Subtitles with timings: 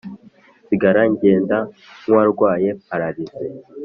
[0.63, 1.57] nsigara ngenda
[2.01, 3.45] nk` uwarwaye palarise,